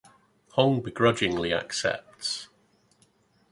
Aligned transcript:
Hong 0.53 0.81
begrudgingly 0.81 1.51
accepts. 1.53 2.47